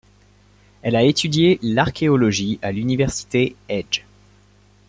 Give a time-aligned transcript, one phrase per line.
[0.81, 4.03] Elle a étudié l'archéologie à l'Université Ege.